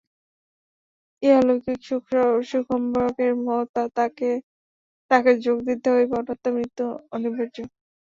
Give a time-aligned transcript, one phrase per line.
[1.23, 1.79] ইহলৌকিক
[1.87, 4.35] সুখসম্ভোগের মত্ততায়
[5.11, 6.85] তাহাকে যোগ দিতে হইবে, অন্যথা মৃত্যু
[7.15, 7.55] অনিবার্য।